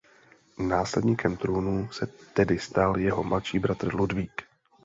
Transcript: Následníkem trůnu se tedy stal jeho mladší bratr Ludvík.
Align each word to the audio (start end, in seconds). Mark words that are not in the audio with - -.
Následníkem 0.59 1.37
trůnu 1.37 1.91
se 1.91 2.07
tedy 2.07 2.59
stal 2.59 2.97
jeho 2.97 3.23
mladší 3.23 3.59
bratr 3.59 3.95
Ludvík. 3.95 4.41